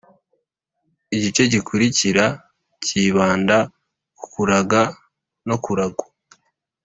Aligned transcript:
igice 1.15 1.41
gikurikira 1.53 2.25
cyibanda 2.85 3.57
k’ukuraga 4.17 4.81
no 5.47 5.55
kuragwa. 5.63 6.05